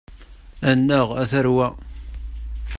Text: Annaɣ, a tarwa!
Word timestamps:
Annaɣ, 0.69 1.07
a 1.21 1.23
tarwa! 1.31 1.67